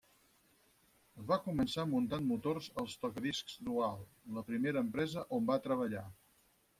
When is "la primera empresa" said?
4.39-5.27